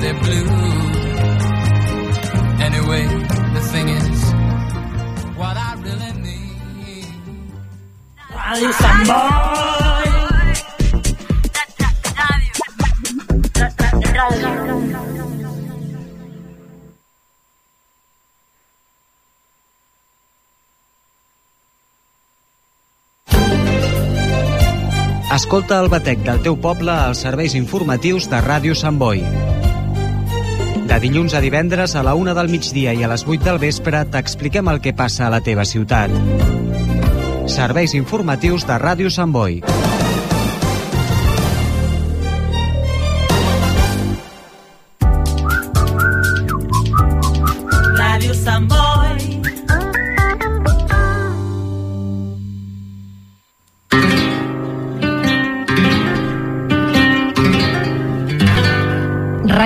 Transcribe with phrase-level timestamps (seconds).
[0.00, 0.48] they're blue.
[2.58, 3.04] Anyway,
[3.54, 4.20] the thing is,
[5.36, 7.06] what I really need.
[8.34, 9.80] Radio Samboy.
[25.30, 29.22] Escolta el batec del teu poble als serveis informatius de Ràdio Sant Boi.
[30.90, 34.00] De dilluns a divendres a la una del migdia i a les 8 del vespre
[34.10, 36.10] t'expliquem el que passa a la teva ciutat.
[37.46, 39.60] Serveis informatius de Ràdio Sant Boi.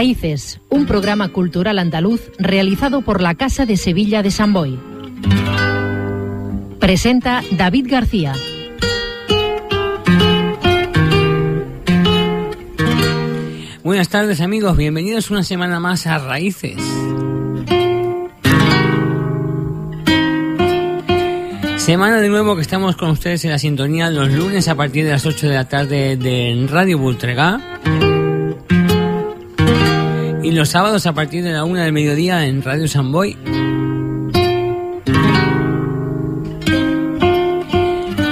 [0.05, 4.79] Raíces, un programa cultural andaluz realizado por la Casa de Sevilla de San Boy.
[6.79, 8.35] Presenta David García.
[13.83, 16.77] Buenas tardes amigos, bienvenidos una semana más a Raíces.
[21.79, 25.13] Semana de nuevo que estamos con ustedes en la sintonía los lunes a partir de
[25.13, 27.59] las 8 de la tarde de Radio Bultregá
[30.55, 33.37] los sábados a partir de la 1 del mediodía en Radio San Boy.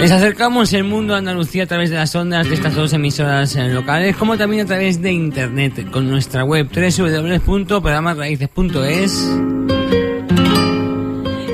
[0.00, 3.56] Les acercamos el mundo a Andalucía a través de las ondas de estas dos emisoras
[3.56, 9.30] eh, locales, como también a través de internet, con nuestra web www.programasraíces.es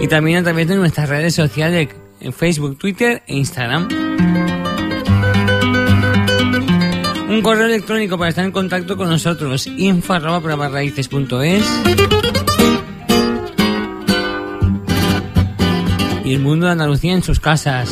[0.00, 1.89] y también a través de nuestras redes sociales
[2.20, 3.89] en Facebook, Twitter e Instagram.
[7.28, 10.14] Un correo electrónico para estar en contacto con nosotros, info
[16.24, 17.90] y el mundo de Andalucía en sus casas.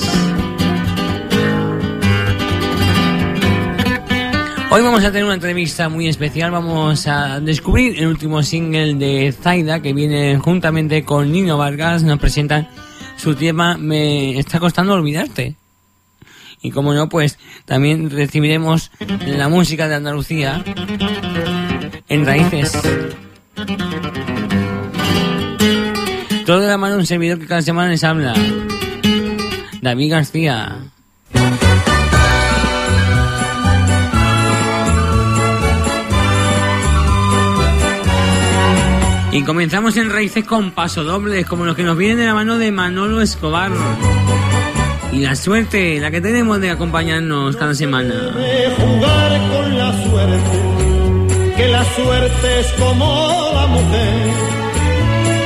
[4.71, 9.33] Hoy vamos a tener una entrevista muy especial, vamos a descubrir el último single de
[9.33, 12.69] Zaida que viene juntamente con Nino Vargas, nos presentan
[13.17, 15.57] su tema Me está costando olvidarte.
[16.61, 18.91] Y como no, pues también recibiremos
[19.27, 20.65] la música de Andalucía
[22.09, 22.73] en raíces.
[26.45, 28.35] Todo de la mano de un servidor que cada semana les habla.
[29.81, 30.77] David García.
[39.33, 42.73] Y comenzamos en raíces con pasodobles, como los que nos vienen de la mano de
[42.73, 43.71] Manolo Escobar.
[45.17, 48.13] Y la suerte, la que tenemos de acompañarnos cada semana.
[48.77, 50.59] jugar con la suerte,
[51.57, 54.13] que la suerte es como la mujer,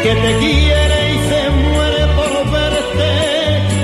[0.03, 3.11] que te quiere y se muere por verte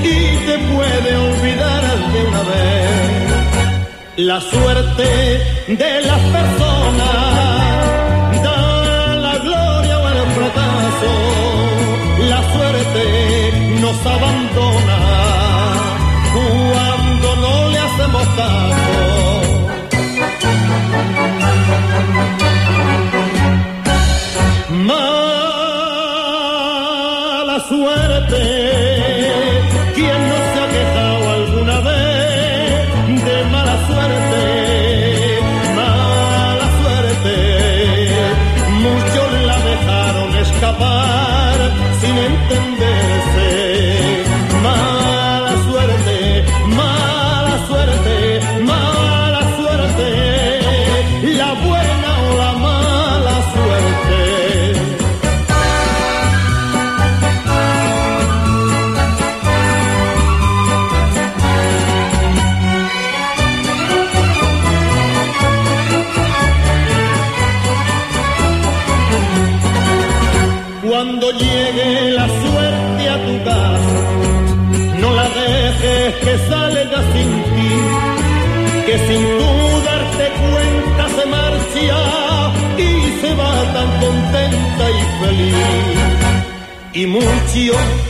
[0.02, 1.82] y te puede olvidar
[2.12, 2.90] de una vez.
[4.16, 5.06] La suerte
[5.68, 7.14] de las personas
[8.42, 11.12] da la gloria o el fracaso,
[12.28, 13.02] la suerte
[13.80, 15.05] nos abandona
[18.36, 18.76] le
[87.56, 88.05] Y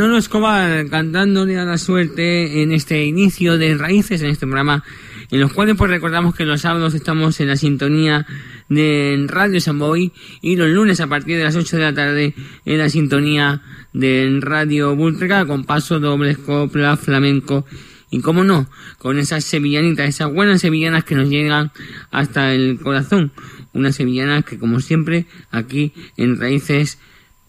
[0.00, 4.82] Manolo Escobar cantándole a la suerte en este inicio de Raíces, en este programa,
[5.30, 8.26] en los cuales pues recordamos que los sábados estamos en la sintonía
[8.70, 10.10] de Radio Samboy
[10.40, 13.60] y los lunes a partir de las 8 de la tarde en la sintonía
[13.92, 17.66] de Radio Bultrega con paso doble, copla, flamenco
[18.10, 21.72] y cómo no, con esas sevillanitas, esas buenas sevillanas que nos llegan
[22.10, 23.32] hasta el corazón.
[23.74, 26.98] Unas sevillanas que como siempre aquí en Raíces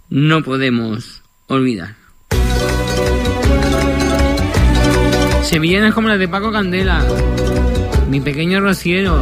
[0.09, 2.00] no podemos olvidar.
[5.51, 7.03] Sevillanas como las de Paco Candela,
[8.09, 9.21] mi pequeño rociero.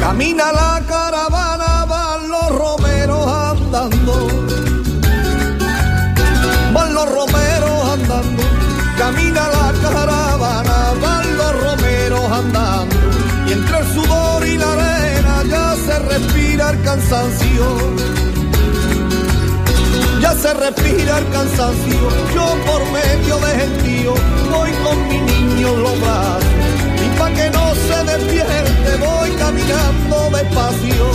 [0.00, 4.28] Camina la caravana, van los romeros andando.
[6.72, 8.42] Van los romeros andando.
[8.96, 12.96] Camina la caravana, van los romeros andando.
[13.46, 18.35] Y entre el sudor y la arena ya se respira el cansancio
[20.36, 22.08] ya se respira el cansancio.
[22.34, 24.14] Yo por medio de gentío
[24.50, 26.44] voy con mi niño en los brazos.
[27.04, 31.06] Y pa' que no se despierte voy caminando despacio.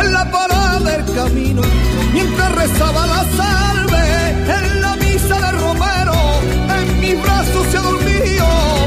[0.00, 1.62] En la parada del camino,
[2.12, 6.14] mientras rezaba la salve, en la misa de Romero,
[6.78, 8.46] en mis brazos se dormido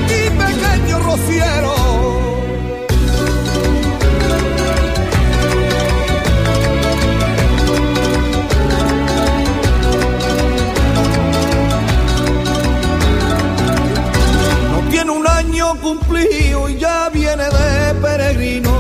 [0.09, 1.80] mi pequeño rociero.
[15.69, 18.71] Cumplido y ya viene de peregrino.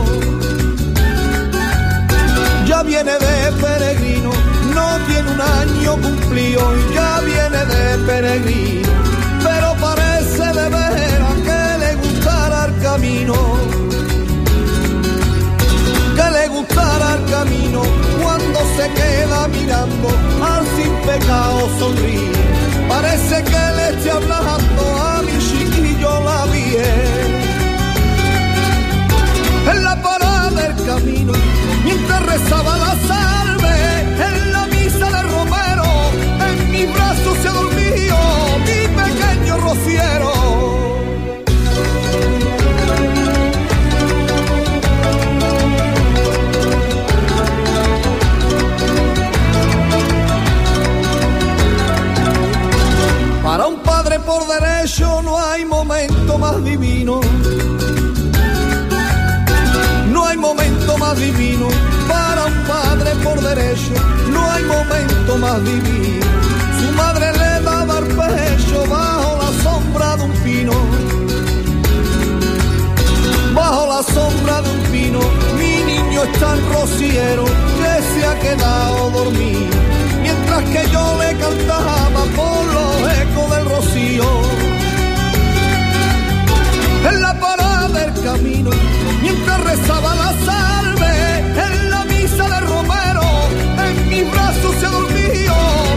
[2.65, 4.31] Ya viene de peregrino,
[4.73, 8.89] no tiene un año cumplido y ya viene de peregrino.
[9.43, 13.35] Pero parece de veras que le gustará el camino.
[16.15, 17.81] Que le gustará el camino
[18.21, 20.07] cuando se queda mirando
[20.43, 22.30] al sin pecado sonríe.
[56.63, 57.19] Divino.
[60.11, 61.67] No hay momento más divino
[62.07, 63.93] para un padre por derecho.
[64.31, 66.25] No hay momento más divino.
[66.79, 70.73] Su madre le daba el pecho bajo la sombra de un pino.
[73.53, 75.19] Bajo la sombra de un pino,
[75.57, 79.75] mi niño está en rociero que se ha quedado dormido.
[80.21, 84.50] Mientras que yo le cantaba por los ecos del rocío
[88.23, 88.69] camino,
[89.21, 93.27] mientras rezaba la salve, en la misa de Romero,
[93.85, 95.53] en mis brazos se dormía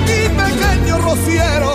[0.06, 1.74] mi pequeño rociero.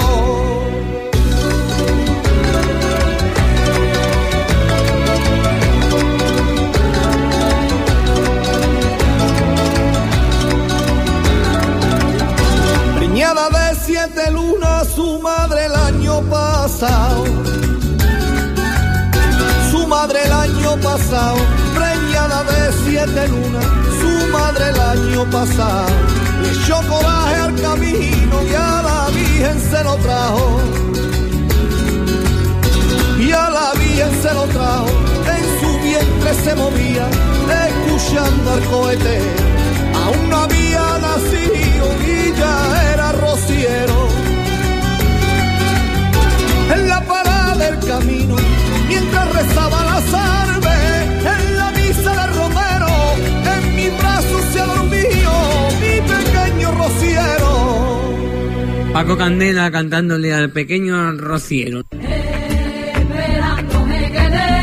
[13.50, 14.32] De siete
[23.14, 23.66] de lunas,
[24.00, 25.88] su madre el año pasado,
[26.42, 30.62] le echó coraje al camino y a la Virgen se lo trajo.
[33.20, 34.88] Y a la Virgen se lo trajo,
[35.36, 37.08] en su vientre se movía,
[37.68, 39.22] escuchando al cohete.
[40.06, 44.08] Aún no había nacido y ya era rociero.
[46.74, 48.36] En la parada del camino
[48.88, 50.39] mientras rezaba la salve
[59.18, 61.84] Candela cantándole al pequeño rociero.
[63.88, 64.60] Me quedé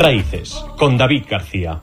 [0.00, 1.82] Raíces, con David García.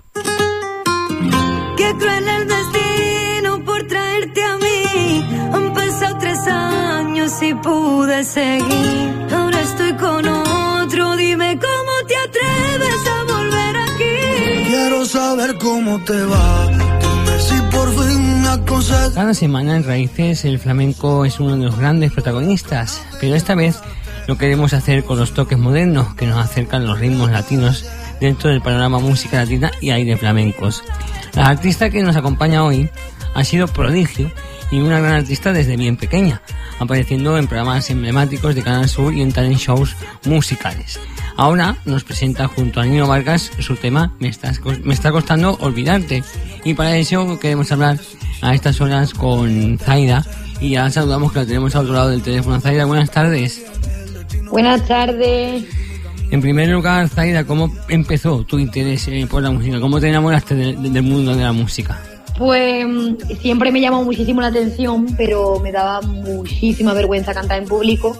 [14.65, 16.71] Quiero saber cómo te va.
[19.13, 23.79] Cada semana en Raíces el flamenco es uno de los grandes protagonistas, pero esta vez
[24.27, 27.85] lo queremos hacer con los toques modernos que nos acercan los ritmos latinos
[28.19, 30.83] dentro del panorama música latina y aire flamencos.
[31.33, 32.89] La artista que nos acompaña hoy
[33.33, 34.31] ha sido prodigio
[34.71, 36.41] y una gran artista desde bien pequeña,
[36.79, 39.95] apareciendo en programas emblemáticos de Canal Sur y en talent shows
[40.25, 40.99] musicales.
[41.37, 46.23] Ahora nos presenta junto a Nino Vargas su tema Me, estás, me está costando olvidarte.
[46.65, 47.99] Y para eso queremos hablar
[48.41, 50.25] a estas horas con Zaida.
[50.59, 52.59] Y ya saludamos que la tenemos al otro lado del teléfono.
[52.59, 53.63] Zaida, buenas tardes.
[54.49, 55.65] Buenas tardes.
[56.29, 59.79] En primer lugar, Zaida, ¿cómo empezó tu interés por la música?
[59.79, 61.99] ¿Cómo te enamoraste de- de- del mundo de la música?
[62.37, 62.85] Pues
[63.41, 68.15] siempre me llamó muchísimo la atención, pero me daba muchísima vergüenza cantar en público.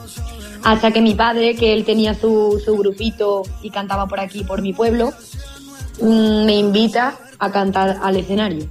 [0.64, 4.62] Hasta que mi padre, que él tenía su, su grupito y cantaba por aquí, por
[4.62, 5.12] mi pueblo,
[6.02, 8.66] mm, me invita a cantar al escenario.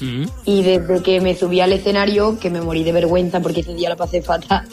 [0.00, 0.24] Mm.
[0.46, 3.90] Y desde que me subí al escenario, que me morí de vergüenza porque ese día
[3.90, 4.66] lo pasé fatal,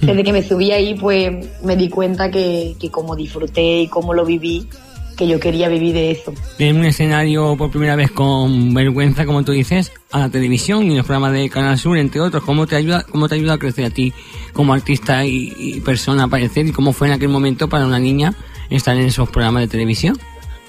[0.00, 4.14] desde que me subí ahí, pues me di cuenta que, que como disfruté y cómo
[4.14, 4.68] lo viví,
[5.16, 6.32] que yo quería vivir de eso.
[6.58, 10.96] En un escenario por primera vez con vergüenza, como tú dices, a la televisión y
[10.96, 12.42] los programas de Canal Sur, entre otros.
[12.44, 14.12] ¿Cómo te ayuda, cómo te ayuda a crecer a ti
[14.52, 16.66] como artista y, y persona a aparecer?
[16.66, 18.34] ¿Y cómo fue en aquel momento para una niña
[18.70, 20.18] estar en esos programas de televisión?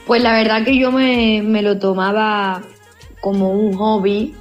[0.05, 2.61] Pues la verdad que yo me, me lo tomaba
[3.21, 4.35] como un hobby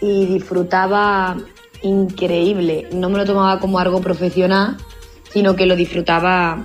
[0.00, 1.36] y disfrutaba
[1.82, 2.88] increíble.
[2.92, 4.76] No me lo tomaba como algo profesional,
[5.32, 6.64] sino que lo disfrutaba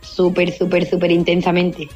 [0.00, 1.88] súper, súper, súper intensamente.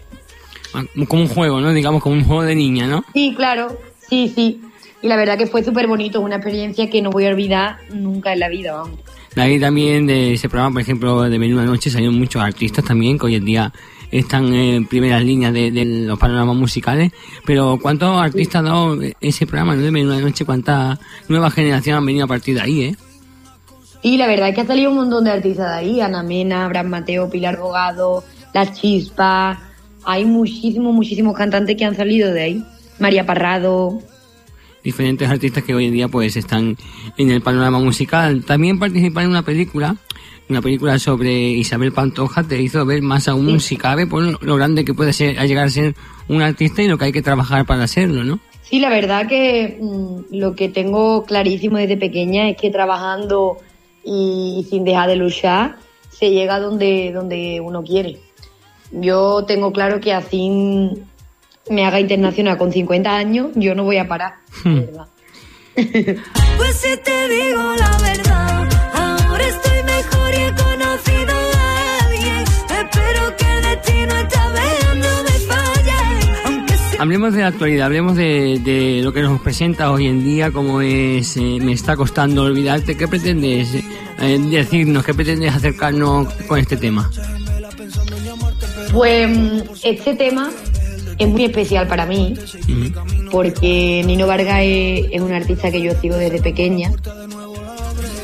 [0.74, 1.72] Ah, Como un juego, ¿no?
[1.72, 3.04] Digamos, como un juego de niña, ¿no?
[3.12, 3.78] Sí, claro,
[4.08, 4.60] sí, sí.
[5.02, 8.32] Y la verdad que fue súper bonito, una experiencia que no voy a olvidar nunca
[8.32, 9.00] en la vida, vamos.
[9.34, 13.26] Ahí también de ese programa, por ejemplo, de Menuda Noche, salieron muchos artistas también que
[13.26, 13.72] hoy en día
[14.12, 17.10] están en primeras líneas de, de los panoramas musicales.
[17.44, 19.82] Pero ¿cuántos artistas ha dado ese programa ¿no?
[19.82, 20.44] de Menuda Noche?
[20.44, 22.96] ¿Cuántas nuevas generaciones han venido a partir de ahí, eh?
[24.02, 26.64] Y la verdad es que ha salido un montón de artistas de ahí, Ana Mena,
[26.64, 29.58] Abraham Mateo, Pilar Bogado, Las Chispas,
[30.04, 32.64] hay muchísimos, muchísimos cantantes que han salido de ahí.
[32.98, 34.02] María Parrado,
[34.82, 36.76] diferentes artistas que hoy en día pues están
[37.16, 38.44] en el panorama musical.
[38.44, 39.96] También participar en una película,
[40.52, 44.56] una película sobre Isabel Pantoja te hizo ver más aún si cabe por lo, lo
[44.56, 45.94] grande que puede ser a llegar a ser
[46.28, 48.38] un artista y lo que hay que trabajar para hacerlo, ¿no?
[48.62, 53.58] Sí, la verdad que mm, lo que tengo clarísimo desde pequeña es que trabajando
[54.04, 55.76] y sin dejar de luchar
[56.10, 58.20] se llega donde, donde uno quiere.
[58.90, 60.50] Yo tengo claro que así
[61.70, 64.34] me haga internacional con 50 años, yo no voy a parar.
[64.64, 65.06] de verdad.
[66.58, 72.44] Pues si te digo la verdad, ahora estoy mejor y he conocido a alguien.
[72.80, 76.98] Espero que el destino esta vez no me falle.
[76.98, 80.80] Hablemos de la actualidad, hablemos de, de lo que nos presenta hoy en día, como
[80.80, 82.96] es eh, Me está costando olvidarte.
[82.96, 85.04] ¿Qué pretendes eh, decirnos?
[85.04, 87.10] ¿Qué pretendes acercarnos con este tema?
[88.92, 90.50] Pues mm, este tema
[91.18, 92.34] es muy especial para mí
[93.30, 96.90] porque Nino Vargas es, es un artista que yo sigo desde pequeña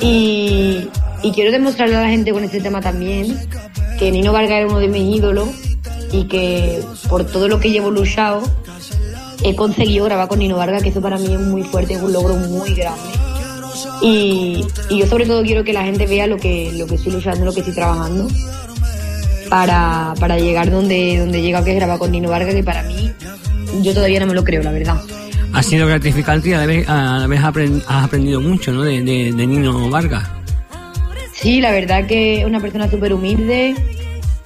[0.00, 0.88] y,
[1.22, 3.36] y quiero demostrarle a la gente con este tema también
[3.98, 5.48] que Nino Vargas es uno de mis ídolos
[6.12, 8.42] y que por todo lo que llevo luchado
[9.42, 12.12] he conseguido grabar con Nino Vargas, que eso para mí es muy fuerte, es un
[12.12, 13.00] logro muy grande.
[14.02, 17.44] Y, yo sobre todo quiero que la gente vea lo que, lo que estoy luchando,
[17.44, 18.28] lo que estoy trabajando
[19.48, 23.12] para, para llegar donde, donde llega que es grabar con Nino Vargas, que para mí
[23.82, 25.00] yo todavía no me lo creo, la verdad.
[25.52, 28.82] Ha sido gratificante y a la vez, a la vez has aprendido mucho ¿no?
[28.82, 30.37] de, de Nino Vargas.
[31.40, 33.74] Sí, la verdad que es una persona súper humilde.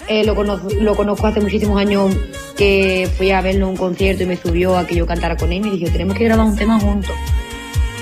[0.09, 2.15] Eh, lo, conozco, lo conozco hace muchísimos años
[2.57, 5.53] que fui a verlo en un concierto y me subió a que yo cantara con
[5.53, 7.15] él y me dijo, tenemos que grabar un tema juntos.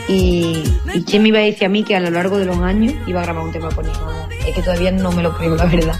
[0.08, 2.58] Y, y Che me iba a decir a mí que a lo largo de los
[2.58, 3.92] años iba a grabar un tema con él.
[4.48, 5.96] Es que todavía no me lo creo, la verdad.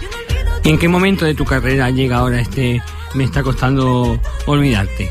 [0.63, 2.81] ¿Y en qué momento de tu carrera llega ahora este
[3.15, 5.09] Me está costando olvidarte?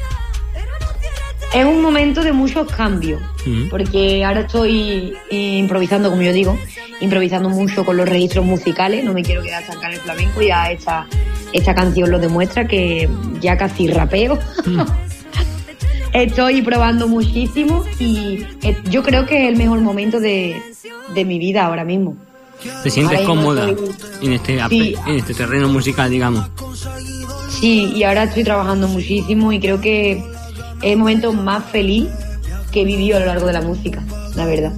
[1.54, 3.70] Es un momento de muchos cambios, Mm.
[3.70, 6.58] porque ahora estoy eh, improvisando, como yo digo,
[7.00, 10.70] improvisando mucho con los registros musicales, no me quiero quedar estancada en el flamenco, ya
[10.70, 11.06] esta,
[11.52, 13.08] esta canción lo demuestra que
[13.40, 14.38] ya casi rapeo.
[16.12, 18.44] Estoy probando muchísimo y
[18.90, 20.60] yo creo que es el mejor momento de,
[21.14, 22.16] de mi vida ahora mismo.
[22.82, 24.94] ¿Te sientes Ahora cómoda estoy- en este, Sí.
[25.06, 26.46] en este terreno musical, digamos?
[27.60, 30.24] Sí, y ahora estoy trabajando muchísimo y creo que es
[30.82, 32.08] el momento más feliz
[32.72, 34.02] que he vivido a lo largo de la música,
[34.34, 34.72] la verdad.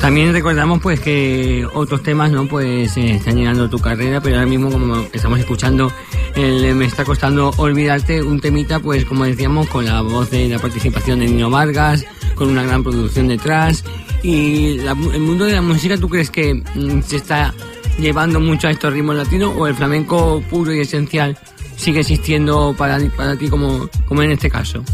[0.00, 4.36] También recordamos pues que otros temas no pues eh, están llegando a tu carrera, pero
[4.36, 5.90] ahora mismo como estamos escuchando
[6.36, 10.48] el, eh, me está costando olvidarte un temita pues como decíamos con la voz de
[10.48, 12.04] la participación de Nino Vargas,
[12.36, 13.84] con una gran producción detrás
[14.22, 17.52] y la- el mundo de la música tú crees que mm, se está
[17.98, 21.36] llevando mucho a estos ritmos latinos o el flamenco puro y esencial
[21.76, 24.84] sigue existiendo para, para ti como, como en este caso?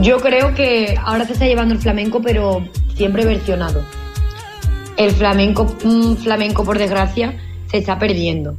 [0.00, 3.84] Yo creo que ahora se está llevando el flamenco, pero siempre versionado.
[4.96, 5.66] El flamenco,
[6.22, 7.38] flamenco por desgracia,
[7.70, 8.56] se está perdiendo.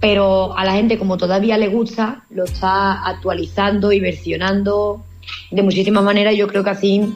[0.00, 5.02] Pero a la gente, como todavía le gusta, lo está actualizando y versionando
[5.50, 6.34] de muchísimas maneras.
[6.36, 7.12] Yo creo que así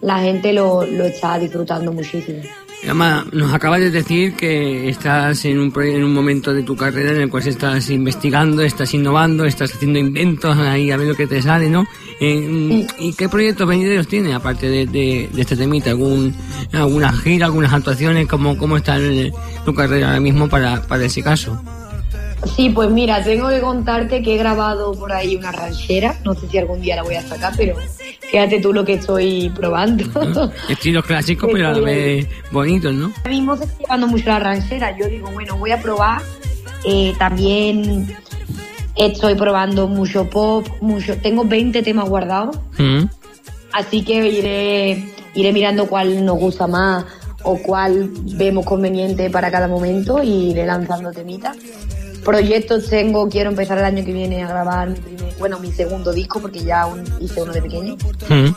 [0.00, 2.42] la gente lo, lo está disfrutando muchísimo.
[2.86, 7.10] Ama, nos acabas de decir que estás en un, en un momento de tu carrera
[7.10, 11.26] en el cual estás investigando, estás innovando, estás haciendo inventos ahí a ver lo que
[11.26, 11.86] te sale, ¿no?
[12.20, 15.90] Eh, ¿Y qué proyectos venideros tienes aparte de, de- de este temita?
[15.90, 16.34] ¿Algún,
[16.72, 18.26] ¿Alguna gira, algunas actuaciones?
[18.26, 19.32] ¿Cómo, cómo está el-
[19.64, 21.60] tu carrera ahora mismo para, para ese caso?
[22.56, 26.16] Sí, pues mira, tengo que contarte que he grabado por ahí una ranchera.
[26.24, 27.74] No sé si algún día la voy a sacar, pero
[28.30, 30.04] fíjate tú lo que estoy probando.
[30.68, 33.12] Estilos clásicos, pero a la vez bonitos, ¿no?
[33.18, 34.96] Ahora mismo se está llevando mucho la ranchera.
[34.96, 36.22] Yo digo, bueno, voy a probar.
[36.84, 38.06] Eh, también
[38.98, 41.16] estoy probando mucho pop, mucho.
[41.18, 43.04] Tengo 20 temas guardados, Mm.
[43.72, 47.04] así que iré, iré mirando cuál nos gusta más
[47.44, 51.56] o cuál vemos conveniente para cada momento y iré lanzando temitas.
[52.24, 56.12] Proyectos tengo, quiero empezar el año que viene a grabar mi primer, bueno, mi segundo
[56.12, 57.96] disco porque ya un- hice uno de pequeño.
[58.28, 58.48] Mm.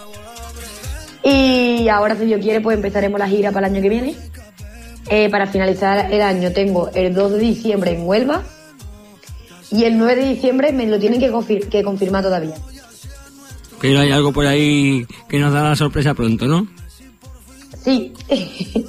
[1.24, 4.16] Y ahora, si Dios quiere, pues empezaremos la gira para el año que viene.
[5.10, 8.42] Eh, para finalizar el año tengo el 2 de diciembre en Huelva
[9.72, 12.56] y el 9 de diciembre me lo tienen que, confir- que confirmar todavía.
[13.80, 16.68] Pero hay algo por ahí que nos da la sorpresa pronto, ¿no?
[17.84, 18.14] Sí,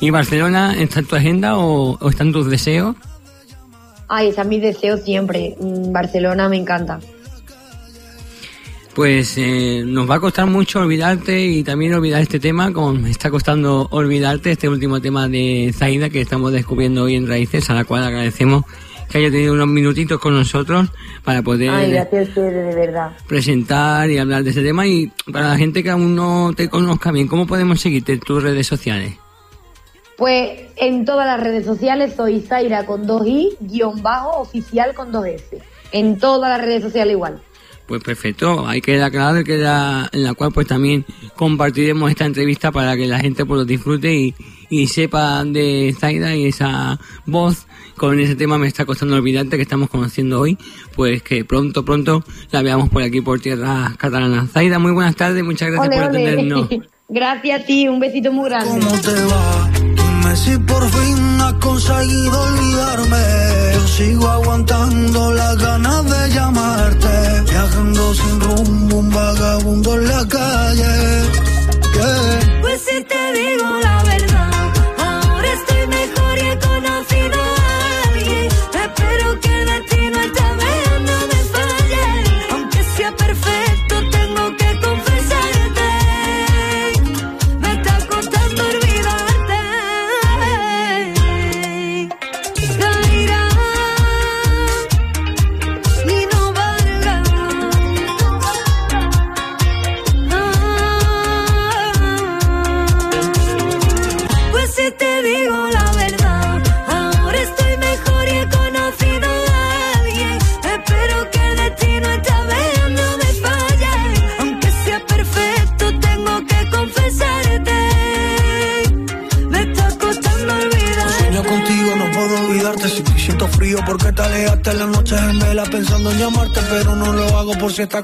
[0.00, 2.94] ¿Y Barcelona está en tu agenda o, o está en tus deseos?
[4.08, 5.56] ay, ese es mi deseo siempre.
[5.58, 7.00] Mm, Barcelona me encanta.
[8.94, 13.10] Pues eh, nos va a costar mucho olvidarte y también olvidar este tema, como me
[13.10, 17.74] está costando olvidarte este último tema de Zaida que estamos descubriendo hoy en Raíces, a
[17.74, 18.62] la cual agradecemos
[19.08, 20.88] que haya tenido unos minutitos con nosotros
[21.22, 23.12] para poder Ay, gracias a ustedes, de verdad.
[23.26, 24.86] presentar y hablar de ese tema.
[24.86, 28.42] Y para la gente que aún no te conozca bien, ¿cómo podemos seguirte en tus
[28.42, 29.14] redes sociales?
[30.16, 35.10] Pues en todas las redes sociales soy Zaira con dos i, guion bajo, oficial con
[35.10, 35.58] dos s.
[35.92, 37.42] En todas las redes sociales igual.
[37.86, 41.04] Pues perfecto, ahí queda claro y queda en la cual pues también
[41.36, 44.34] compartiremos esta entrevista para que la gente pues lo disfrute y,
[44.70, 49.62] y sepa de Zaida y esa voz con ese tema me está costando olvidarte que
[49.62, 50.58] estamos conociendo hoy,
[50.94, 54.50] pues que pronto, pronto la veamos por aquí por tierras catalanas.
[54.50, 56.28] Zaida, muy buenas tardes, muchas gracias Ole, por ole.
[56.30, 56.68] atendernos.
[57.06, 58.70] Gracias a ti, un besito muy grande.
[58.70, 59.70] ¿Cómo te va?
[59.74, 63.16] Dime si por fin has conseguido olvidarme.
[63.74, 67.42] Yo sigo aguantando las ganas de llamarte.
[67.50, 71.43] Viajando sin rumbo, un vagabundo en la calle.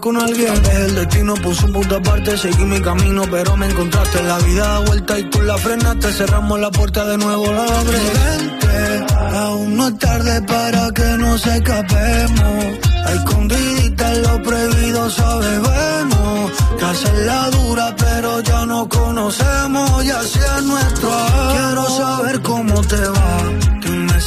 [0.00, 0.54] Con alguien.
[0.72, 4.22] El destino puso un punto aparte, seguí mi camino, pero me encontraste.
[4.22, 6.12] La vida da vuelta y tú la frenaste.
[6.12, 7.66] Cerramos la puerta de nuevo, la.
[7.82, 12.64] Vente, aún no es tarde para que nos escapemos.
[13.06, 16.52] Hay escondidita en lo prohibido, sabemos.
[16.78, 20.04] Que la dura, pero ya no conocemos.
[20.04, 21.10] Ya sea nuestro.
[21.52, 23.79] Quiero saber cómo te va.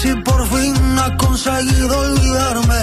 [0.03, 2.81] Si por fin has conseguido olvidarme.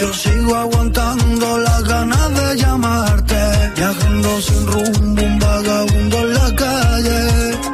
[0.00, 3.40] Yo sigo aguantando las ganas de llamarte.
[3.76, 7.71] Viajando sin rumbo, un vagabundo en la calle.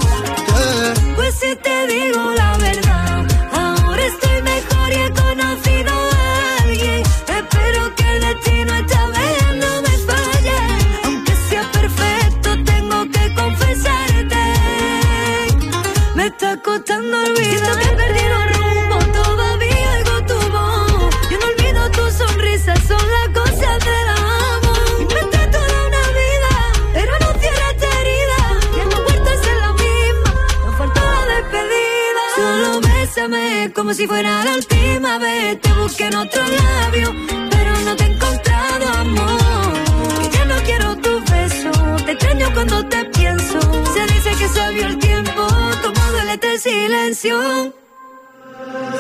[33.89, 35.61] Como si fuera la última vez.
[35.63, 37.11] Te busqué en otro labio,
[37.51, 39.73] pero no te he encontrado amor.
[40.21, 41.71] Que ya no quiero tu beso,
[42.05, 43.59] te extraño cuando te pienso.
[43.95, 45.43] Se dice que sabio el tiempo,
[45.83, 47.73] como duele este silencio.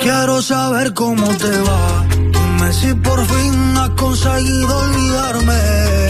[0.00, 2.06] Quiero saber cómo te va.
[2.08, 5.60] Dime si por fin has conseguido olvidarme.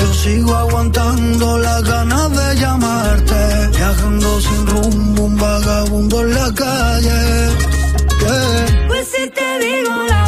[0.03, 3.69] Yo sigo aguantando las ganas de llamarte.
[3.77, 7.78] Viajando sin rumbo, un vagabundo en la calle.
[8.89, 10.28] Pues si te digo la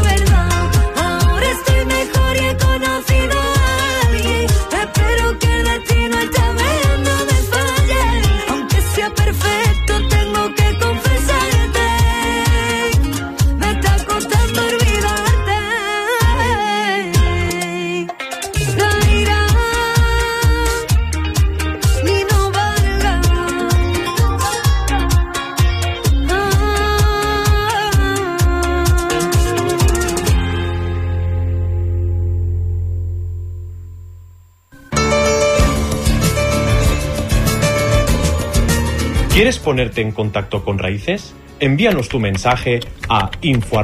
[39.50, 41.34] ¿Quieres ponerte en contacto con Raíces?
[41.58, 43.80] Envíanos tu mensaje a info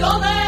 [0.00, 0.41] arroba programaraíces.es.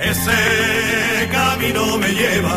[0.00, 2.56] Ese camino me lleva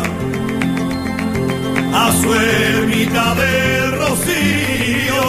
[1.92, 5.24] a su ermita del Rocío,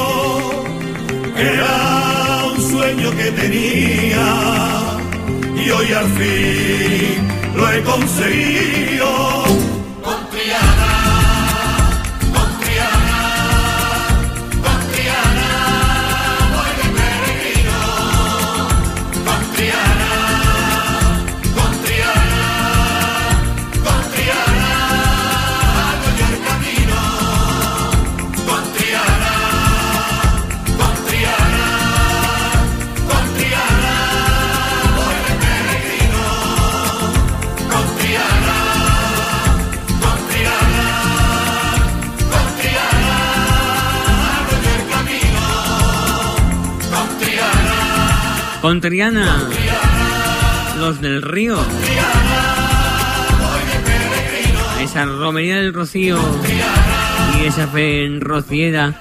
[1.35, 4.27] era un sueño que tenía
[5.55, 9.42] y hoy al fin lo he conseguido.
[48.63, 49.49] Con Triana,
[50.79, 51.57] los del río.
[54.79, 56.17] Esa romería del rocío
[57.37, 58.93] y esa fe en rociera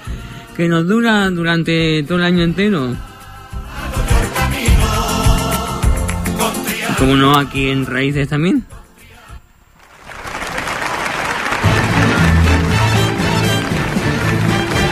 [0.57, 2.93] que nos dura durante todo el año entero.
[6.99, 8.65] Como no, aquí en Raíces también.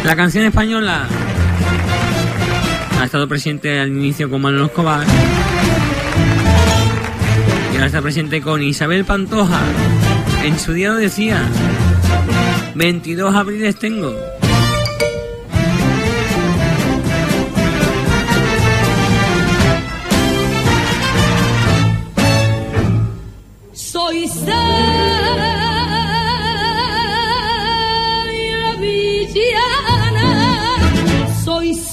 [0.05, 1.09] La canción española
[3.01, 5.07] ha estado presente al inicio con Manuel Escobar
[7.71, 9.59] y ahora está presente con Isabel Pantoja.
[10.43, 11.41] En su día lo decía,
[12.75, 14.15] 22 abriles tengo.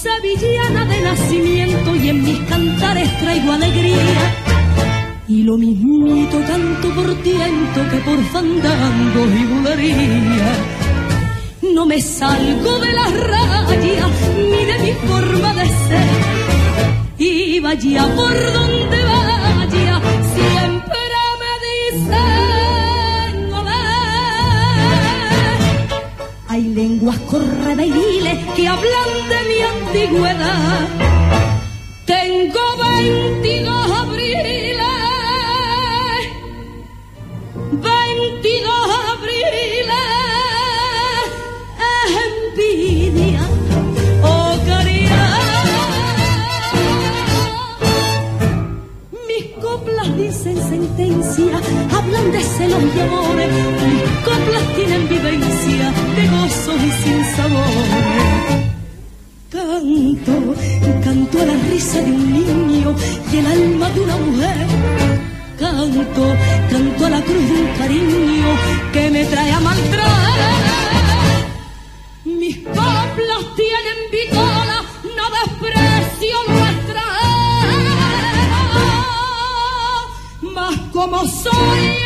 [0.01, 4.21] Sevillana de nacimiento y en mis cantares traigo alegría.
[5.27, 10.51] Y lo mismito canto por tiento que por fandango y bulería.
[11.73, 14.11] No me salgo de las rayas
[14.51, 16.09] ni de mi forma de ser.
[17.17, 19.08] Y vaya por donde
[26.79, 30.87] lenguas correveiles que hablan de mi antigüedad.
[32.05, 34.98] Tengo 22 abriles,
[52.19, 53.49] hablan de celos y amores.
[53.87, 58.69] Mis coplas tienen vivencia de gozos y sin sabores.
[59.51, 60.55] Canto,
[61.03, 62.95] canto a la risa de un niño
[63.31, 64.67] y el alma de una mujer.
[65.59, 66.35] Canto,
[66.69, 68.47] canto a la cruz de un cariño
[68.93, 70.59] que me trae a maltraer.
[72.25, 74.83] Mis coplas tienen vitola,
[75.17, 77.03] no desprecio nuestra.
[80.41, 81.98] Mas como soy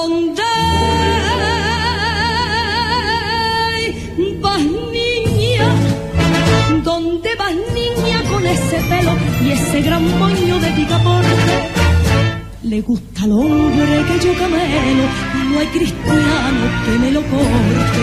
[0.00, 0.42] donde
[4.40, 4.62] vas
[4.98, 5.68] niña,
[6.82, 9.12] dónde vas niña con ese pelo
[9.44, 11.54] y ese gran moño de picaporte.
[12.62, 15.04] Le gusta al hombre que yo camelo,
[15.48, 18.02] no hay cristiano que me lo corte.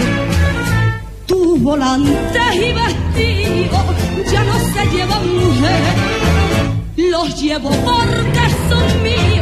[1.25, 3.85] Tus volantes y vestidos
[4.31, 5.83] ya no se llevan mujer,
[7.13, 9.36] los llevo porque son míos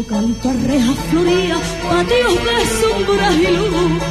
[0.00, 1.60] Yo canto a rejas floridas,
[1.90, 4.02] patios de sombras y luz.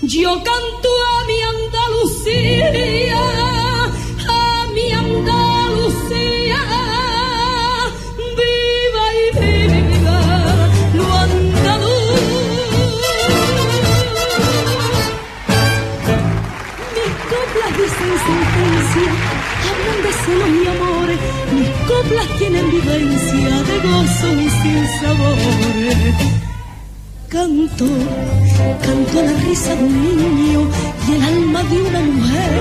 [0.00, 2.68] Yo canto a mi Andalucía,
[4.26, 6.60] a mi Andalucía,
[8.38, 10.18] viva y viva
[10.94, 12.20] lo andaluz.
[16.96, 19.10] Mis coplas dicen sentencia,
[19.68, 20.95] hablan de celos y mis
[21.86, 26.14] coplas tienen vivencia de gozo y sin sabores.
[27.28, 27.86] Canto,
[28.82, 30.60] canto la risa de un niño
[31.08, 32.52] y el alma de una mujer.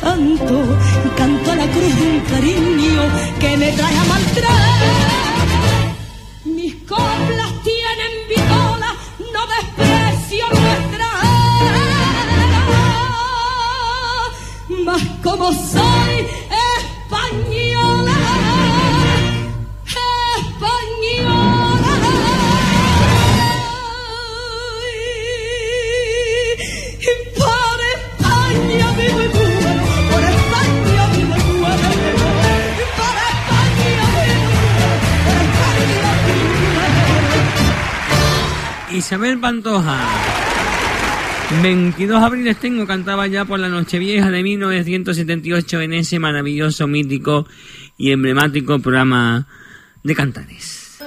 [0.00, 0.58] Canto,
[1.16, 3.02] canto la cruz de un cariño
[3.40, 5.08] que me trae a maltraer.
[6.44, 8.90] Mis coplas tienen viola,
[9.34, 11.08] no desprecio nuestra.
[14.84, 15.97] Mas como soy
[38.92, 39.98] Isabel Pantoja.
[41.62, 47.46] 22 abriles tengo, cantaba ya por la Nochevieja de 1978 en ese maravilloso, mítico
[47.96, 49.46] y emblemático programa
[50.02, 50.98] de Cantares.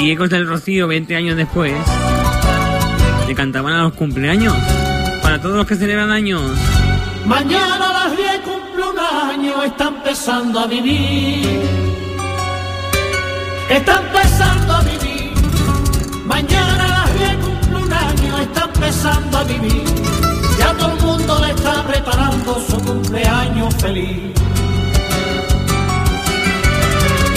[0.00, 1.74] Y Ecos del Rocío, 20 años después,
[3.28, 4.56] le cantaban a los cumpleaños.
[5.22, 6.42] Para todos los que celebran años.
[7.26, 7.89] Mañana
[9.64, 11.60] está empezando a vivir.
[13.68, 15.32] Está empezando a vivir.
[16.24, 19.84] Mañana a las 10 cumple un año, está empezando a vivir.
[20.58, 24.32] Ya todo el mundo le está preparando su cumpleaños feliz.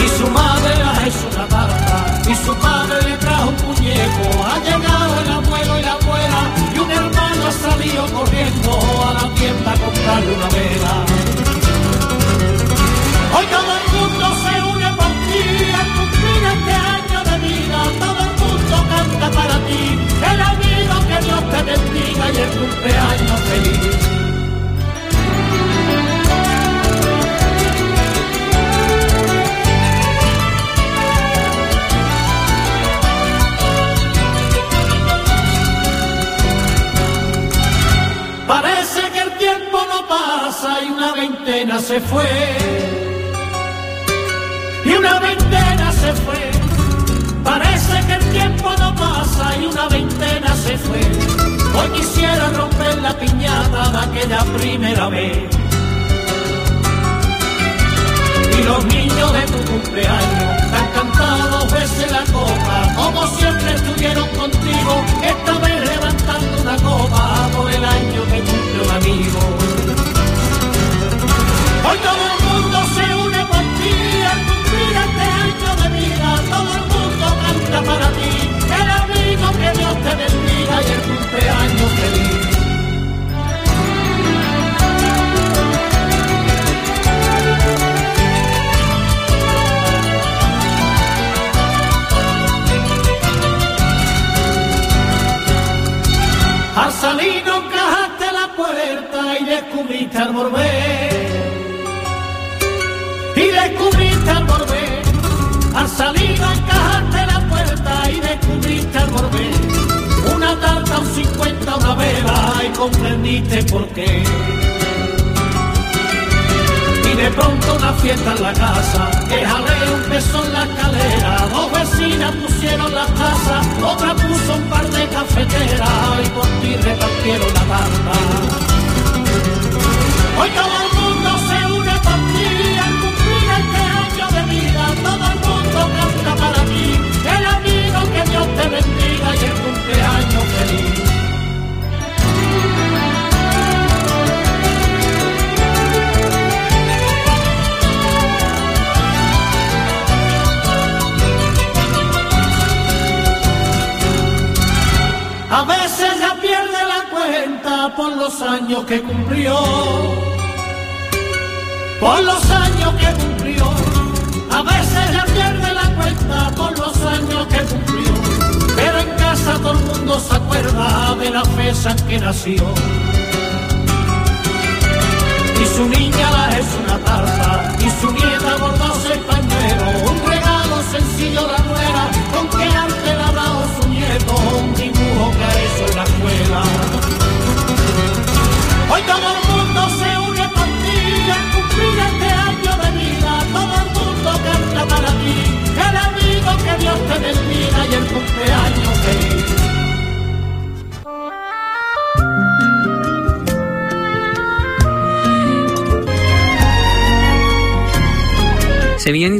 [0.04, 4.46] Y su madre ha hecho una tarta, y su padre le trajo un muñeco.
[4.46, 6.42] Ha llegado el abuelo y la abuela,
[6.76, 8.72] y un hermano ha salido corriendo
[9.08, 11.13] a la tienda a comprarle una vela.
[21.64, 24.14] Bendiga y el cumpleaños feliz.
[38.48, 42.30] Parece que el tiempo no pasa y una veintena se fue.
[44.86, 46.52] Y una veintena se fue.
[47.44, 51.53] Parece que el tiempo no pasa y una veintena se fue.
[51.76, 55.38] Hoy quisiera romper la piñata de aquella primera vez.
[58.58, 63.74] Y los niños de tu cumpleaños te han cantado dos veces la copa, como siempre
[63.74, 65.04] estuvieron contigo,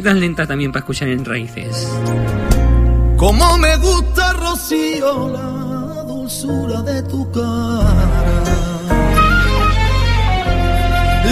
[0.04, 1.88] tan lenta también para escuchar en raíces.
[3.18, 7.94] Como me gusta, Rocío, la dulzura de tu cara.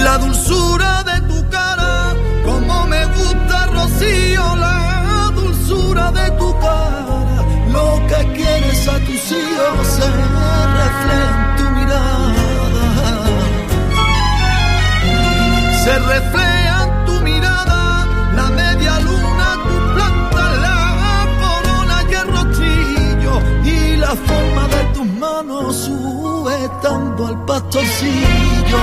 [0.04, 2.16] La dulzura de tu cara,
[2.46, 7.44] como me gusta, Rocío, la dulzura de tu cara.
[7.74, 10.08] Lo que quieres a tus hijos se
[10.80, 12.34] refleja en tu mirada.
[15.84, 16.51] Se refleja
[24.12, 28.80] la forma de tus manos sujetando al pastorcillo.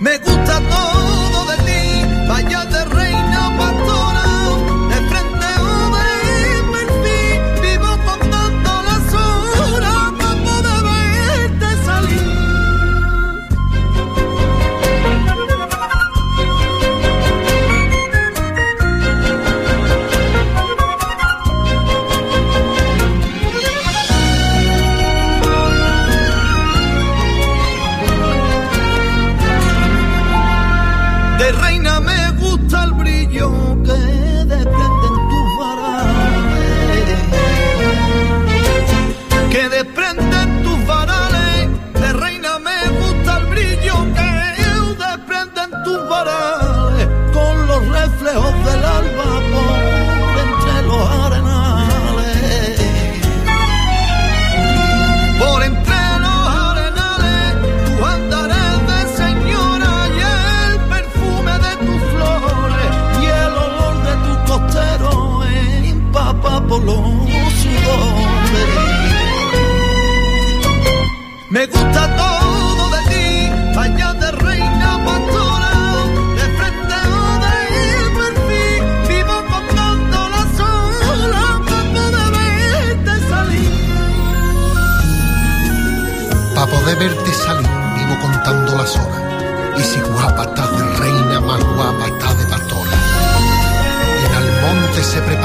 [0.00, 1.05] Me gusta todo.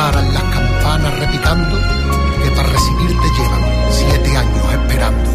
[0.10, 1.78] las campanas repicando,
[2.44, 5.30] que para recibirte llevan siete años esperando.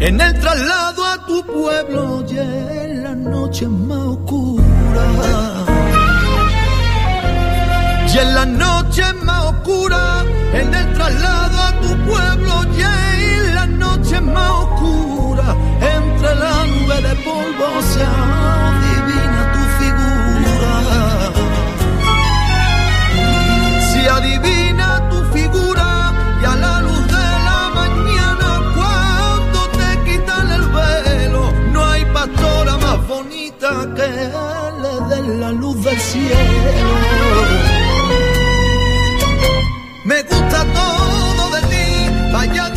[0.00, 4.66] En el traslado a tu pueblo y en las noches más oscuras.
[8.12, 13.68] Y en las noches más oscuras, en el traslado a tu pueblo y en las
[13.68, 18.67] noches más oscuras, entre la nube de polvo se
[34.82, 36.90] le den la luz del cielo.
[40.04, 41.86] Me gusta todo de ti,
[42.32, 42.72] vaya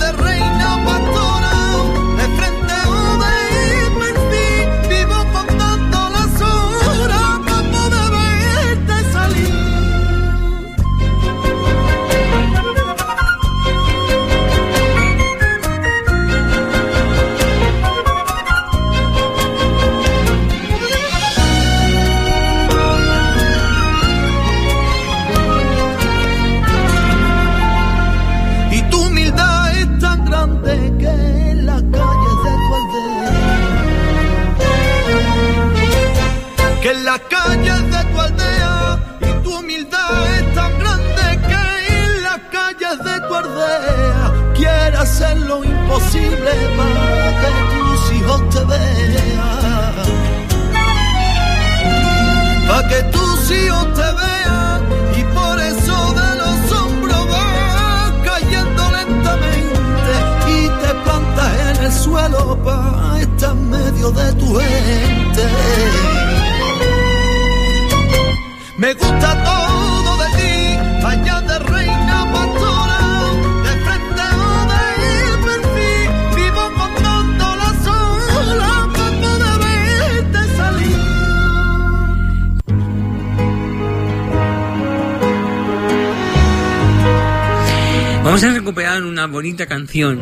[89.61, 90.19] bonita canción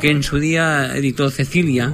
[0.00, 1.92] que en su día editó Cecilia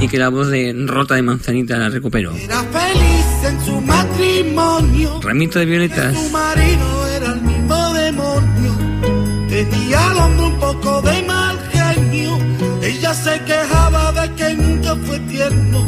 [0.00, 2.32] y que la voz de Rota de Manzanita la recuperó.
[2.36, 5.20] Era feliz en su matrimonio.
[5.20, 6.14] Ramito de violetas.
[6.14, 8.72] Su marido era el mismo demonio.
[9.48, 12.38] Tenía al hombre un poco de mal genio.
[12.82, 15.84] Ella se quejaba de que nunca fue tierno.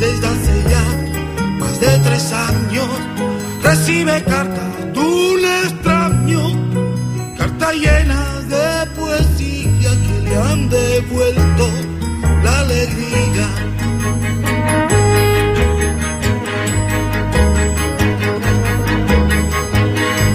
[0.00, 2.88] Desde hace ya más de tres años
[3.62, 4.75] recibe cartas
[10.42, 11.68] han devuelto
[12.44, 13.48] la alegría.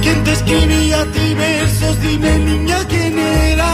[0.01, 2.01] ¿Quién te escribía a ti versos?
[2.01, 3.71] Dime niña quién era.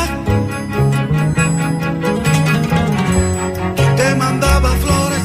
[3.75, 5.23] ¿Quién te mandaba flores?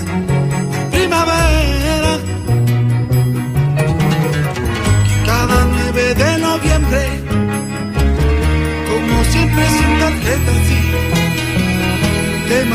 [0.92, 2.12] Primavera.
[5.26, 7.02] Cada 9 de noviembre,
[8.90, 10.61] como siempre sin tarjeta,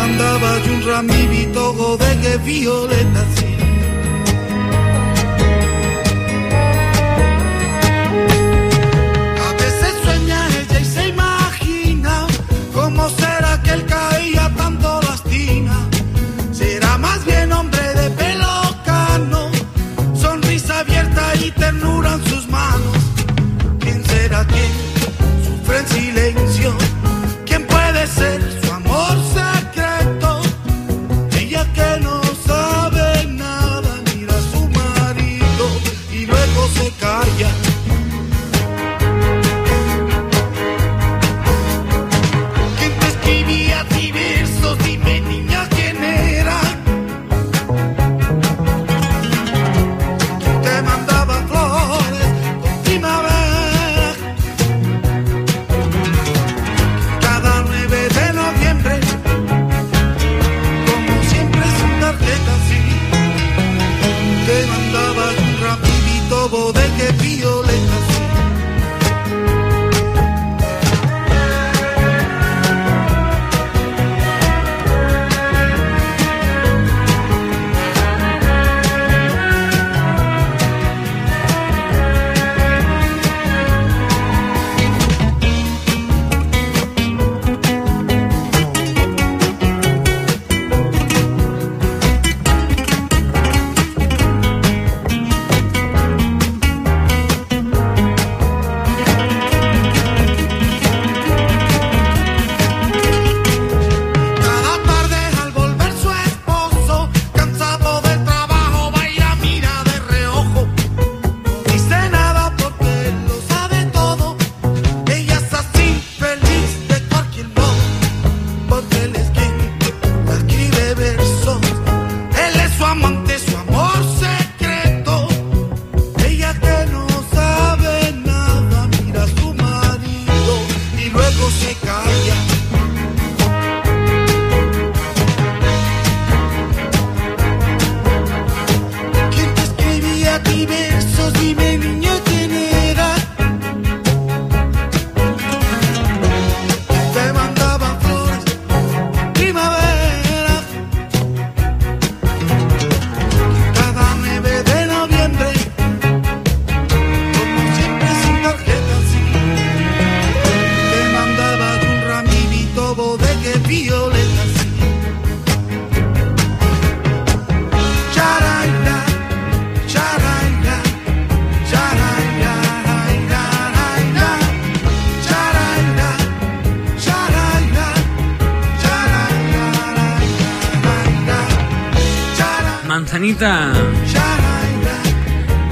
[0.07, 3.49] mandaba yo un ramito de que violeta, sí.
[9.47, 12.27] A veces sueña ella y se imagina
[12.73, 15.77] cómo será que él caía tanto lastima.
[16.51, 18.53] Será más bien hombre de pelo
[18.85, 19.49] cano,
[20.15, 22.97] sonrisa abierta y ternura en sus manos.
[23.79, 24.71] ¿Quién será quien
[25.45, 26.73] sufre en silencio?
[27.45, 28.56] ¿Quién puede ser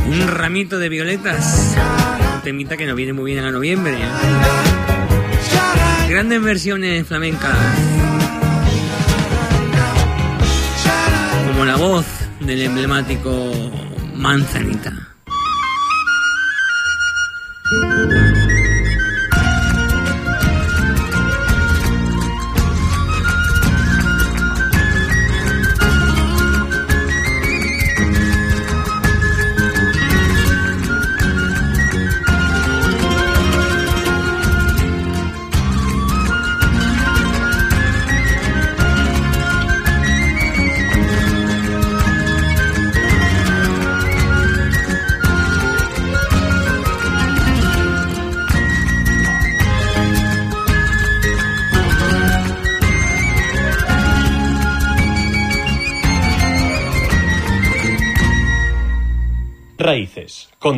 [0.07, 1.75] Un ramito de violetas.
[2.35, 3.97] Un temita que nos viene muy bien a noviembre.
[6.07, 7.57] Grandes versiones flamencas.
[11.47, 12.05] Como la voz
[12.39, 13.51] del emblemático
[14.13, 15.14] Manzanita.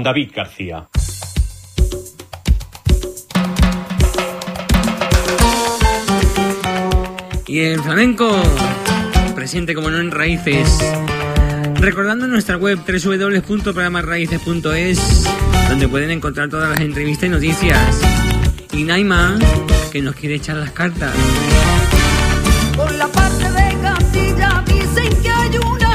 [0.04, 0.90] David García.
[7.48, 8.30] Y en flamenco,
[9.36, 10.80] presente como no en raíces.
[11.80, 15.24] Recordando nuestra web www.programasraíces.es,
[15.70, 18.02] donde pueden encontrar todas las entrevistas y noticias.
[18.74, 19.40] Y Naima,
[19.92, 21.14] que nos quiere echar las cartas.
[22.76, 25.87] Por la parte de Castilla dicen que hay una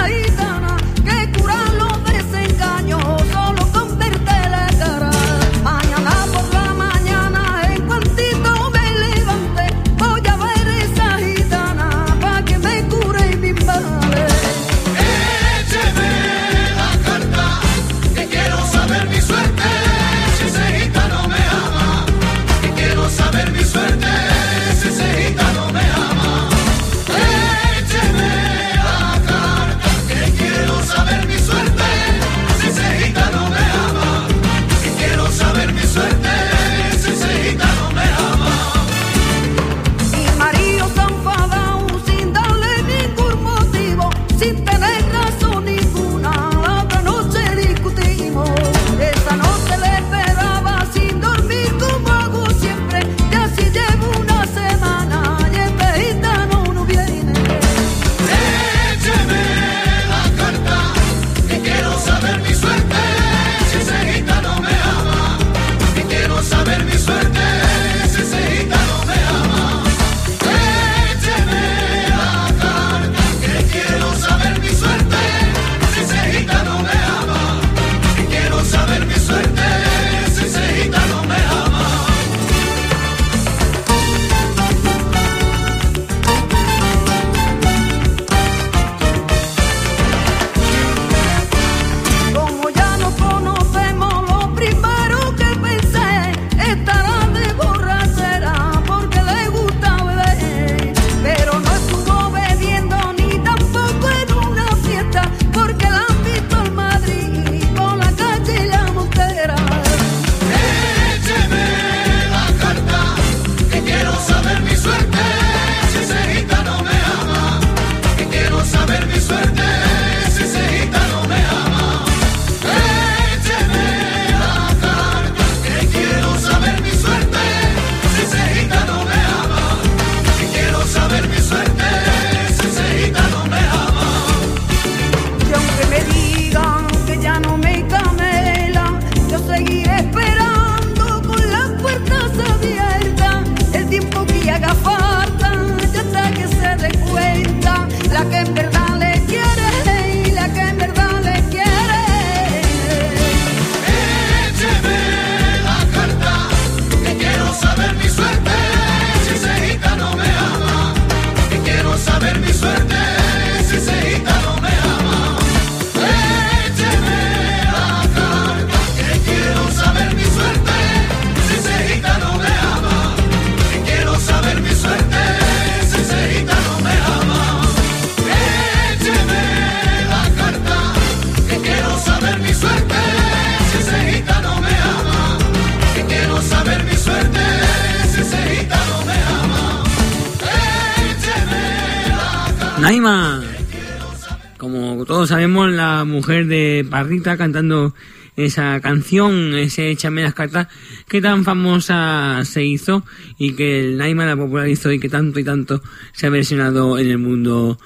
[196.12, 197.94] mujer de Parrita cantando
[198.36, 200.68] esa canción, ese Échame las cartas,
[201.08, 203.04] que tan famosa se hizo
[203.38, 205.82] y que el Naima la popularizó y que tanto y tanto
[206.12, 207.78] se ha versionado en el mundo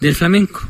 [0.00, 0.60] del flamenco.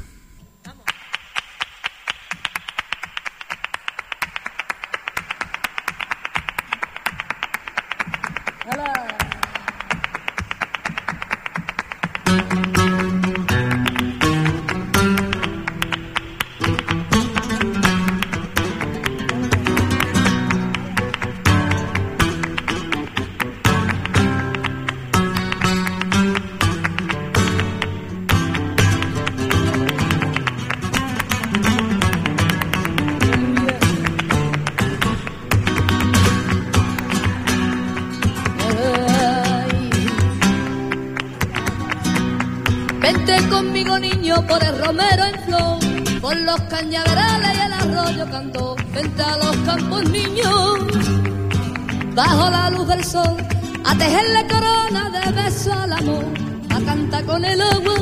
[52.16, 53.36] bajo la luz del sol,
[53.84, 56.24] a tejerle corona de beso al amor,
[56.70, 57.96] a cantar con el agua,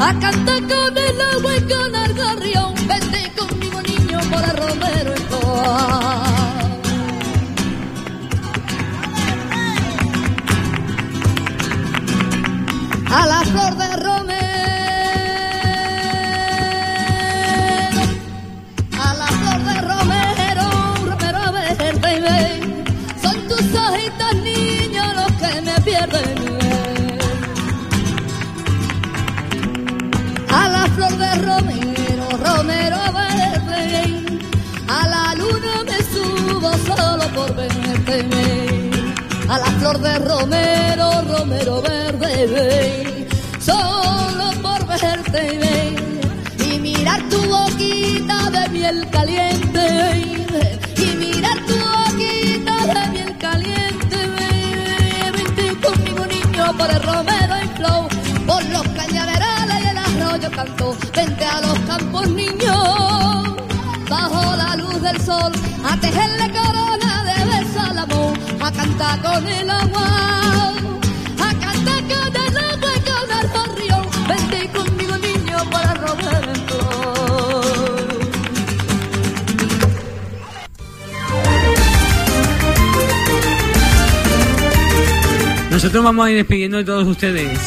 [0.00, 5.12] a cantar con el agua y con el gorrión, vente conmigo niño por el romero
[5.14, 5.30] en.
[13.12, 13.76] A la flor
[39.90, 43.26] flor de romero, romero verde,
[43.58, 45.96] solo por verte
[46.58, 50.46] y mirar tu boquita de miel caliente
[50.96, 54.18] y mirar tu boquita de miel caliente.
[55.34, 58.08] Vente conmigo niño por el romero y flow,
[58.46, 60.96] por los cañaverales y el arroyo canto.
[61.16, 63.09] Vente a los campos niños,
[69.18, 70.72] con el agua,
[71.38, 71.48] y
[71.84, 72.50] en.
[85.70, 87.58] Nosotros vamos a ir despidiendo de todos ustedes.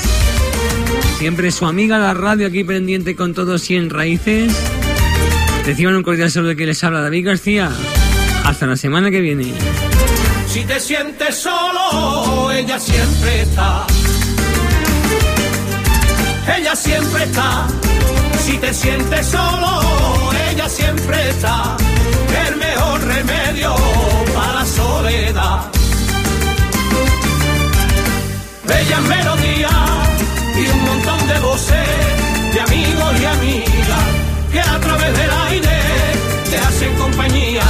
[1.17, 4.53] Siempre su amiga la radio aquí pendiente con todos 100 raíces.
[5.65, 7.71] Reciban un cordial saludo que les habla David García.
[8.43, 9.53] Hasta la semana que viene.
[10.53, 13.87] Si te sientes solo, ella siempre está.
[16.55, 17.65] Ella siempre está.
[18.45, 19.81] Si te sientes solo,
[20.51, 21.75] ella siempre está.
[22.47, 23.75] El mejor remedio
[24.35, 25.71] para la soledad.
[28.67, 29.71] Bellas melodías
[30.55, 31.87] y un montón de voces
[32.53, 34.05] de amigos y amigas
[34.51, 35.79] que a través del aire
[36.51, 37.63] te hacen compañía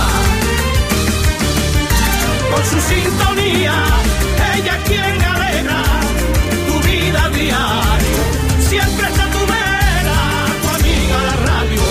[2.53, 3.73] con su sintonía.
[4.55, 5.81] Ella es quien alegra
[6.67, 8.21] tu vida diario.
[8.69, 10.19] Siempre está tu vera,
[10.61, 11.81] tu amiga la radio.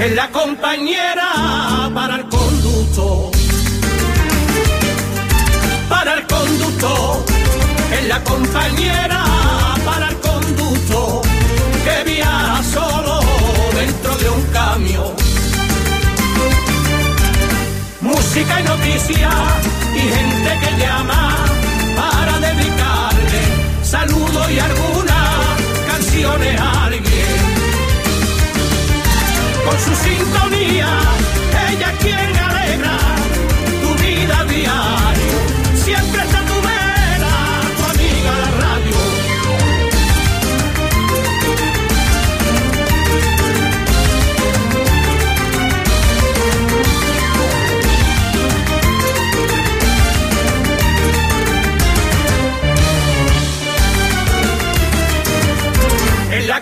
[0.00, 1.29] Es la compañera
[8.10, 9.22] la compañera
[9.84, 11.22] para el conducto.
[11.84, 13.20] Que viaja solo
[13.80, 15.12] dentro de un camión.
[18.00, 19.34] Música y noticias
[20.00, 21.22] y gente que llama
[22.00, 23.42] para dedicarle
[23.94, 25.28] saludos y algunas
[25.90, 27.40] canciones a alguien
[29.66, 30.90] con su sintonía,
[31.68, 32.96] ella quien alegra
[33.82, 35.36] tu vida diario.
[35.84, 36.39] Siempre está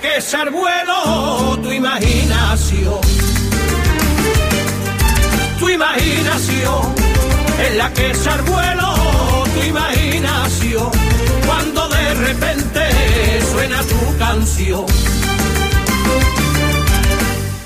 [0.03, 3.01] Que es al vuelo tu imaginación.
[5.59, 6.95] Tu imaginación,
[7.67, 8.95] en la que es vuelo
[9.55, 10.91] tu imaginación.
[11.47, 12.81] Cuando de repente
[13.51, 14.87] suena tu canción.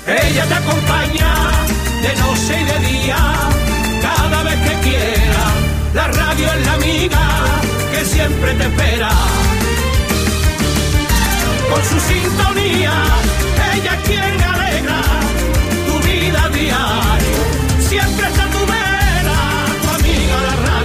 [0.07, 1.33] Ella te acompaña
[2.01, 3.17] de noche y de día,
[4.01, 5.43] cada vez que quiera.
[5.93, 7.21] La radio es la amiga
[7.91, 9.09] que siempre te espera
[11.73, 12.93] con su sintonía.
[13.73, 15.01] Ella es quien alegra
[15.87, 17.39] tu vida diario.
[17.79, 19.39] Siempre está tu vera,
[19.81, 20.82] tu amiga la radio.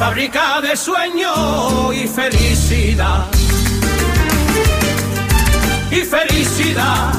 [0.00, 3.26] Fábrica de sueño y felicidad.
[5.90, 7.12] Y felicidad,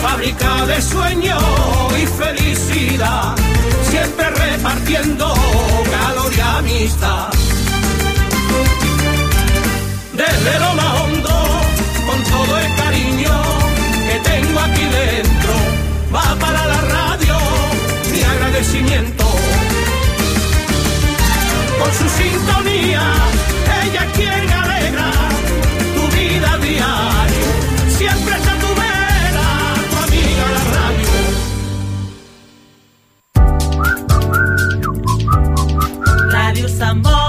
[0.00, 1.36] fábrica de sueño
[2.00, 3.34] y felicidad.
[3.90, 5.34] Siempre repartiendo
[5.90, 7.30] calor y amistad.
[10.12, 11.46] Desde lo más hondo,
[12.06, 13.42] con todo el cariño
[14.06, 15.52] que tengo aquí dentro,
[16.14, 17.36] va para la radio
[18.12, 19.23] mi agradecimiento
[21.98, 23.04] su sintonía,
[23.82, 25.10] ella quien alegra
[25.96, 27.50] tu vida diaria.
[27.98, 29.48] Siempre está tu vera,
[29.90, 31.12] tu amiga la radio.
[36.30, 37.23] Radio Zamora.